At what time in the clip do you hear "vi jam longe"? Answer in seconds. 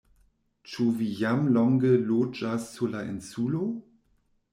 1.01-1.91